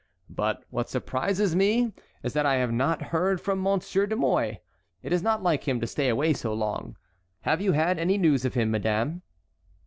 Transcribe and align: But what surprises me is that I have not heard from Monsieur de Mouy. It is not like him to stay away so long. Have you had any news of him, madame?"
But 0.31 0.63
what 0.71 0.89
surprises 0.89 1.55
me 1.55 1.93
is 2.23 2.33
that 2.33 2.43
I 2.43 2.55
have 2.55 2.71
not 2.71 3.09
heard 3.13 3.39
from 3.39 3.61
Monsieur 3.61 4.07
de 4.07 4.15
Mouy. 4.15 4.59
It 5.03 5.13
is 5.13 5.21
not 5.21 5.43
like 5.43 5.67
him 5.67 5.79
to 5.79 5.85
stay 5.85 6.09
away 6.09 6.33
so 6.33 6.55
long. 6.55 6.97
Have 7.41 7.61
you 7.61 7.73
had 7.73 7.99
any 7.99 8.17
news 8.17 8.43
of 8.43 8.55
him, 8.55 8.71
madame?" 8.71 9.21